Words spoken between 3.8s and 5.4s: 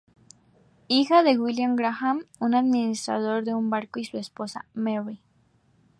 y su esposa, Mary.